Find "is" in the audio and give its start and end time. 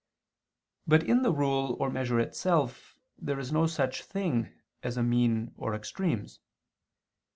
3.37-3.51